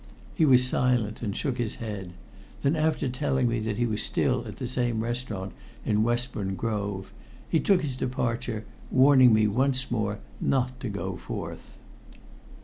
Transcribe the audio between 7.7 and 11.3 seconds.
his departure, warning me once more not to go